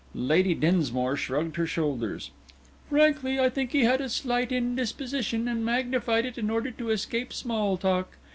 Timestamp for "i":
3.39-3.49